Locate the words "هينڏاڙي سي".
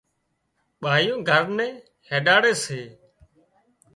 2.07-2.81